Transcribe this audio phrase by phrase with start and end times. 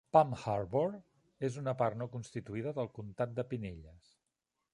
[0.15, 0.85] Palm Harbor
[1.49, 4.15] és una part no constituïda del comtat de Pinellas.